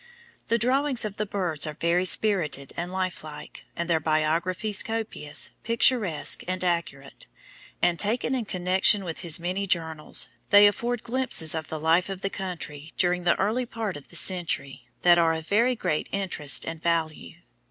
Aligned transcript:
The 0.47 0.57
drawings 0.57 1.05
of 1.05 1.17
the 1.17 1.27
birds 1.27 1.67
are 1.67 1.75
very 1.79 2.05
spirited 2.05 2.73
and 2.75 2.91
life 2.91 3.23
like, 3.23 3.65
and 3.75 3.87
their 3.87 3.99
biographies 3.99 4.81
copious, 4.81 5.51
picturesque, 5.63 6.41
and 6.47 6.63
accurate, 6.63 7.27
and, 7.83 7.99
taken 7.99 8.33
in 8.33 8.45
connection 8.45 9.03
with 9.03 9.19
his 9.19 9.39
many 9.39 9.67
journals, 9.67 10.29
they 10.49 10.65
afford 10.65 11.03
glimpses 11.03 11.53
of 11.53 11.67
the 11.67 11.79
life 11.79 12.09
of 12.09 12.21
the 12.21 12.31
country 12.31 12.93
during 12.97 13.25
the 13.25 13.37
early 13.37 13.67
part 13.67 13.95
of 13.95 14.07
the 14.07 14.15
century, 14.15 14.87
that 15.03 15.19
are 15.19 15.33
of 15.33 15.45
very 15.47 15.75
great 15.75 16.09
interest 16.11 16.65
and 16.65 16.81
value. 16.81 17.33